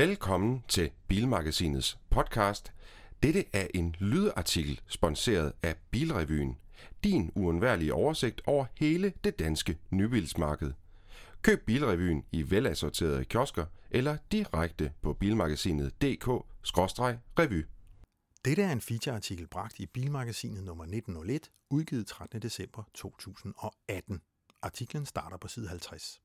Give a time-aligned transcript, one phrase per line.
[0.00, 2.72] Velkommen til Bilmagasinets podcast.
[3.22, 6.58] Dette er en lydartikel sponsoreret af Bilrevyen.
[7.04, 10.72] Din uundværlige oversigt over hele det danske nybilsmarked.
[11.42, 17.66] Køb Bilrevyen i velassorterede kiosker eller direkte på bilmagasinet.dk-revy.
[18.44, 22.42] Dette er en featureartikel bragt i Bilmagasinet nummer 1901, udgivet 13.
[22.42, 24.20] december 2018.
[24.62, 26.20] Artiklen starter på side 50.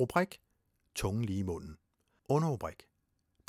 [0.00, 0.40] Rubrik
[0.94, 1.76] Tungen lige i munden.
[2.28, 2.89] Underrubrik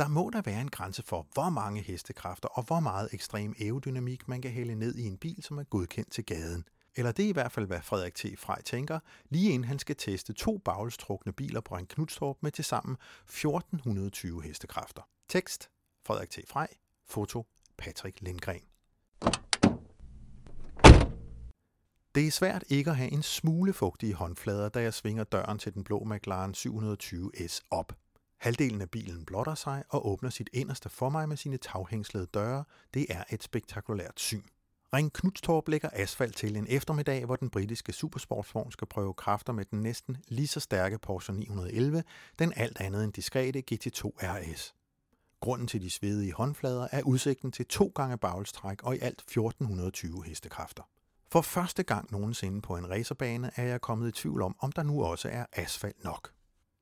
[0.02, 4.28] der må der være en grænse for, hvor mange hestekræfter og hvor meget ekstrem aerodynamik
[4.28, 6.68] man kan hælde ned i en bil, som er godkendt til gaden.
[6.96, 8.26] Eller det er i hvert fald, hvad Frederik T.
[8.38, 12.98] Frej tænker, lige inden han skal teste to bagelstrukne biler på en Knudstorp med tilsammen
[13.26, 15.02] 1420 hestekræfter.
[15.30, 15.70] Tekst
[16.06, 16.40] Frederik T.
[16.48, 16.68] Frej.
[17.09, 17.45] Foto
[17.78, 18.62] Patrick Lindgren.
[22.16, 25.73] Det er svært ikke at have en smule fugtige håndflader, da jeg svinger døren til
[25.73, 27.94] den blå McLaren 720S op.
[28.41, 32.64] Halvdelen af bilen blotter sig og åbner sit inderste for mig med sine taghængslede døre.
[32.94, 34.44] Det er et spektakulært syn.
[34.94, 39.66] Ring Knudstorp lægger asfalt til en eftermiddag, hvor den britiske supersportsvogn skal prøve kræfter med
[39.66, 42.03] den næsten lige så stærke Porsche 911,
[42.39, 44.73] den alt andet end diskrete GT2 RS.
[45.39, 50.23] Grunden til de svedige håndflader er udsigten til to gange bagelstræk og i alt 1420
[50.23, 50.84] hestekræfter.
[51.31, 54.84] For første gang nogensinde på en racerbane er jeg kommet i tvivl om, om der
[54.84, 56.31] nu også er asfalt nok.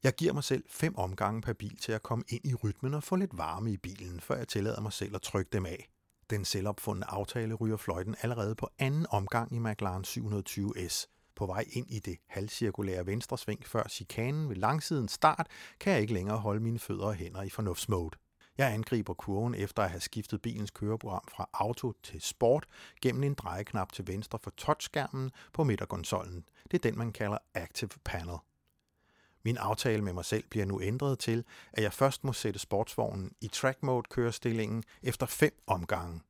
[0.04, 3.04] Jeg giver mig selv fem omgange per bil til at komme ind i rytmen og
[3.04, 5.90] få lidt varme i bilen, før jeg tillader mig selv at trykke dem af.
[6.30, 11.06] Den selvopfundne aftale ryger fløjten allerede på anden omgang i McLaren 720S.
[11.36, 15.48] På vej ind i det halvcirkulære venstre sving før chikanen ved langsiden start,
[15.80, 18.18] kan jeg ikke længere holde mine fødder og hænder i fornuftsmode.
[18.58, 22.66] Jeg angriber kurven efter at have skiftet bilens køreprogram fra auto til sport
[23.02, 26.44] gennem en drejeknap til venstre for touchskærmen på midterkonsollen.
[26.72, 28.38] Det er den, man kalder Active Panel.
[29.44, 33.32] Min aftale med mig selv bliver nu ændret til, at jeg først må sætte sportsvognen
[33.42, 36.22] i track mode kørestillingen efter fem omgange.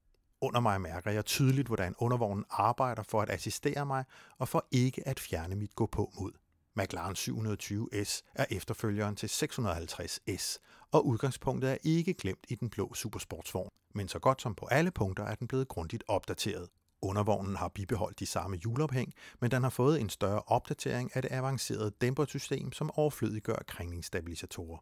[0.41, 4.03] Under mig mærker jeg tydeligt, hvordan undervognen arbejder for at assistere mig
[4.37, 6.31] og for ikke at fjerne mit gå på mod.
[6.75, 10.57] McLaren 720S er efterfølgeren til 650S,
[10.91, 13.69] og udgangspunktet er ikke glemt i den blå supersportsvogn.
[13.95, 16.69] Men så godt som på alle punkter er den blevet grundigt opdateret.
[17.01, 21.31] Undervognen har bibeholdt de samme hjulophæng, men den har fået en større opdatering af det
[21.31, 24.77] avancerede dæmpersystem, som overflødiggør kringningsstabilisatorer.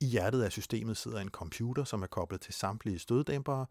[0.00, 3.66] I hjertet af systemet sidder en computer, som er koblet til samtlige støddæmpere.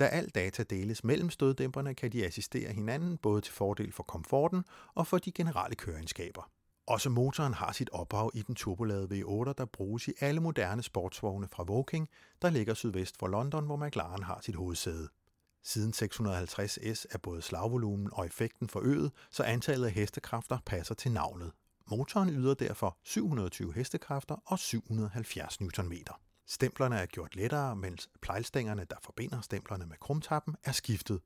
[0.00, 4.64] Da al data deles mellem støddæmperne, kan de assistere hinanden både til fordel for komforten
[4.94, 6.50] og for de generelle køreegenskaber.
[6.86, 11.48] Også motoren har sit ophav i den turboladede V8, der bruges i alle moderne sportsvogne
[11.48, 12.08] fra Woking,
[12.42, 15.08] der ligger sydvest for London, hvor McLaren har sit hovedsæde.
[15.64, 21.52] Siden 650S er både slagvolumen og effekten forøget, så antallet af hestekræfter passer til navnet.
[21.90, 25.92] Motoren yder derfor 720 hestekræfter og 770 Nm.
[26.46, 31.20] Stemplerne er gjort lettere, mens plejlstængerne, der forbinder stemplerne med krumtappen, er skiftet.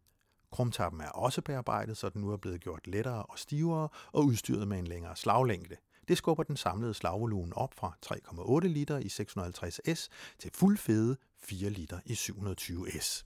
[0.52, 4.68] Krumtappen er også bearbejdet, så den nu er blevet gjort lettere og stivere og udstyret
[4.68, 5.76] med en længere slaglængde.
[6.08, 11.70] Det skubber den samlede slagvolumen op fra 3,8 liter i 650S til fuld fede 4
[11.70, 13.24] liter i 720S.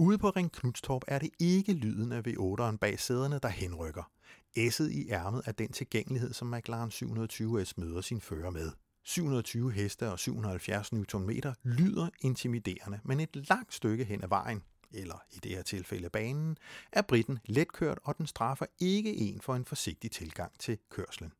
[0.00, 4.10] Ude på Ring Knudstorp er det ikke lyden af V8'eren bag sæderne, der henrykker.
[4.58, 8.72] S'et i ærmet er den tilgængelighed, som McLaren 720S møder sin fører med.
[9.04, 11.30] 720 heste og 770 Nm
[11.62, 14.62] lyder intimiderende, men et langt stykke hen ad vejen,
[14.92, 16.56] eller i det her tilfælde banen,
[16.92, 21.32] er britten letkørt, og den straffer ikke en for en forsigtig tilgang til kørslen.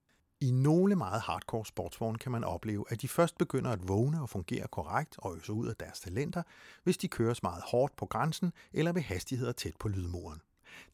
[0.45, 4.31] I nogle meget hardcore sportsvogne kan man opleve, at de først begynder at vågne og
[4.31, 6.43] fungere korrekt og øse ud af deres talenter,
[6.83, 10.41] hvis de køres meget hårdt på grænsen eller ved hastigheder tæt på lydmuren.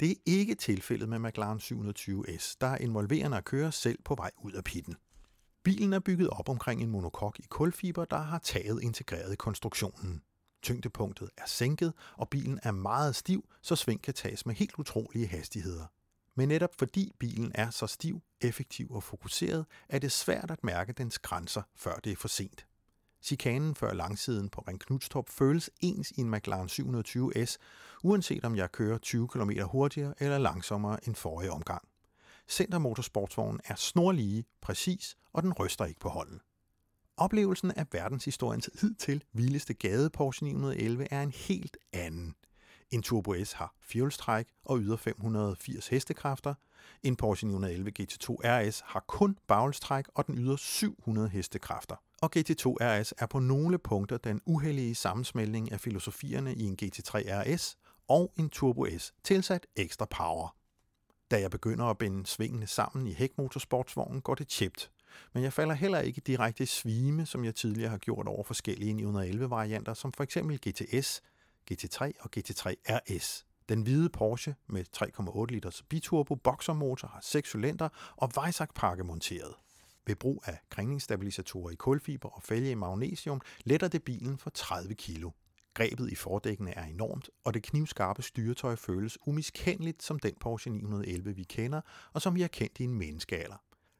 [0.00, 4.30] Det er ikke tilfældet med McLaren 720S, der er involverende at køre selv på vej
[4.38, 4.96] ud af pitten.
[5.62, 10.22] Bilen er bygget op omkring en monokok i kulfiber, der har taget integreret i konstruktionen.
[10.62, 15.26] Tyngdepunktet er sænket, og bilen er meget stiv, så sving kan tages med helt utrolige
[15.26, 15.86] hastigheder.
[16.34, 20.92] Men netop fordi bilen er så stiv, effektiv og fokuseret, er det svært at mærke
[20.92, 22.66] dens grænser, før det er for sent.
[23.22, 27.56] Chikanen før langsiden på Ring Knudstorp føles ens i en McLaren 720S,
[28.04, 31.82] uanset om jeg kører 20 km hurtigere eller langsommere end forrige omgang.
[32.48, 36.40] Centermotorsportsvognen er snorlige, præcis, og den ryster ikke på hånden.
[37.16, 42.34] Oplevelsen af verdenshistoriens hidtil vildeste gade Porsche 911 er en helt anden–
[42.90, 46.54] en Turbo S har fjolstræk og yder 580 hestekræfter.
[47.02, 51.96] En Porsche 911 GT2 RS har kun bagelstræk, og den yder 700 hestekræfter.
[52.22, 57.10] Og GT2 RS er på nogle punkter den uheldige sammensmeltning af filosofierne i en GT3
[57.14, 57.76] RS
[58.08, 60.56] og en Turbo S tilsat ekstra power.
[61.30, 64.90] Da jeg begynder at binde svingene sammen i hækmotorsportsvognen, går det tjept.
[65.34, 68.94] Men jeg falder heller ikke direkte i svime, som jeg tidligere har gjort over forskellige
[68.94, 71.22] 911-varianter, som for eksempel GTS,
[71.72, 73.46] GT3 og GT3 RS.
[73.68, 79.54] Den hvide Porsche med 3,8 liters biturbo boxermotor har 6 cylinder og Weissach-pakke monteret.
[80.06, 84.94] Ved brug af kringningsstabilisatorer i kulfiber og fælge i magnesium letter det bilen for 30
[84.94, 85.30] kilo.
[85.74, 91.36] Grebet i fordækkene er enormt, og det knivskarpe styretøj føles umiskendeligt som den Porsche 911,
[91.36, 91.80] vi kender,
[92.12, 93.56] og som vi har kendt i en menneskealder.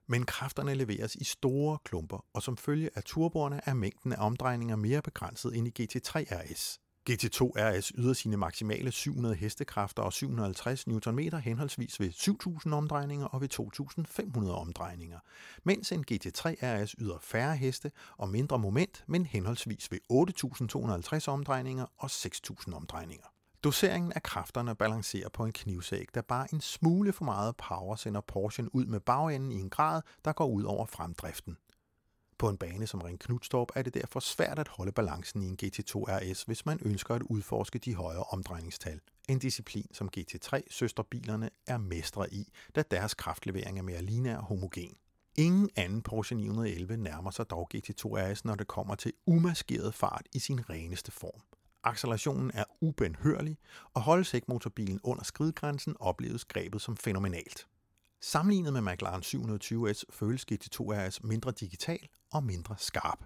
[0.07, 4.77] Men kræfterne leveres i store klumper, og som følge af turboerne er mængden af omdrejninger
[4.77, 6.81] mere begrænset end i GT3 RS.
[7.11, 13.41] GT2 RS yder sine maksimale 700 hestekræfter og 750 Nm henholdsvis ved 7000 omdrejninger og
[13.41, 15.19] ved 2500 omdrejninger,
[15.65, 21.87] mens en GT3 RS yder færre heste og mindre moment, men henholdsvis ved 8250 omdrejninger
[21.97, 23.27] og 6000 omdrejninger.
[23.65, 28.21] Doseringen af kræfterne balancerer på en knivsæg, der bare en smule for meget power sender
[28.21, 31.57] Porschen ud med bagenden i en grad, der går ud over fremdriften.
[32.41, 35.59] På en bane som Ring Knudstorp er det derfor svært at holde balancen i en
[35.63, 39.01] GT2 RS, hvis man ønsker at udforske de højere omdrejningstal.
[39.29, 44.45] En disciplin som GT3 søsterbilerne er mestre i, da deres kraftlevering er mere lineær og
[44.45, 44.97] homogen.
[45.37, 50.27] Ingen anden Porsche 911 nærmer sig dog GT2 RS, når det kommer til umaskeret fart
[50.35, 51.41] i sin reneste form.
[51.85, 53.59] Accelerationen er ubenhørlig,
[53.95, 57.67] og holdes motorbilen under skridgrænsen opleves grebet som fænomenalt.
[58.23, 63.25] Sammenlignet med McLaren 720S føles GT2 RS mindre digital og mindre skarp.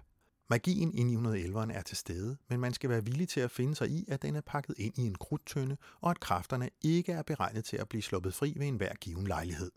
[0.49, 3.89] Magien i 911'eren er til stede, men man skal være villig til at finde sig
[3.89, 7.65] i, at den er pakket ind i en krudtønde, og at kræfterne ikke er beregnet
[7.65, 9.71] til at blive sluppet fri ved enhver given lejlighed.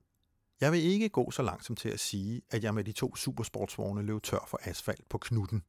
[0.60, 3.16] Jeg vil ikke gå så langt som til at sige, at jeg med de to
[3.16, 5.62] supersportsvogne løb tør for asfalt på knutten,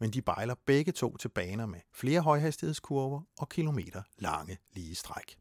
[0.00, 5.38] men de bejler begge to til baner med flere højhastighedskurver og kilometer lange lige stræk.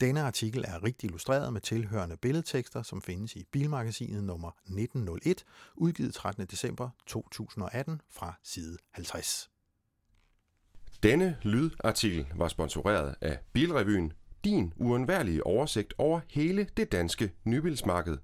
[0.00, 5.44] Denne artikel er rigtig illustreret med tilhørende billedtekster, som findes i Bilmagasinet nummer 1901,
[5.74, 6.46] udgivet 13.
[6.46, 9.50] december 2018 fra side 50.
[11.02, 14.12] Denne lydartikel var sponsoreret af Bilrevyen,
[14.44, 18.18] din uundværlige oversigt over hele det danske nybilsmarked.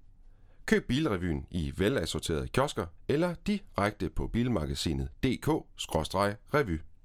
[0.67, 6.78] Køb Bilrevyen i velassorterede kiosker eller direkte på bilmagasinet.dk-revy.